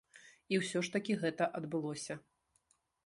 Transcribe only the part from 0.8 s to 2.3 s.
ж такі гэта адбылося.